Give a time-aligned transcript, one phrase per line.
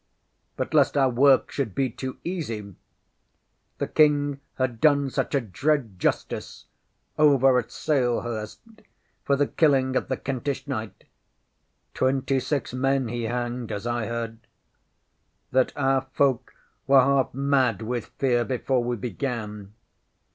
[0.57, 2.73] But, lest our work should be too easy,
[3.77, 6.65] the King had done such a dread justice
[7.19, 8.61] over at Salehurst,
[9.23, 11.03] for the killing of the Kentish knight
[11.93, 14.39] (twenty six men he hanged, as I heard),
[15.51, 16.55] that our folk
[16.87, 19.71] were half mad with fear before we began.